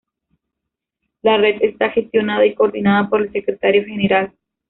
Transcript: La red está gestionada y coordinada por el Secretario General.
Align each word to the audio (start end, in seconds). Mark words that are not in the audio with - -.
La 1.21 1.37
red 1.37 1.57
está 1.61 1.91
gestionada 1.91 2.43
y 2.47 2.55
coordinada 2.55 3.07
por 3.07 3.21
el 3.21 3.31
Secretario 3.31 3.85
General. 3.85 4.33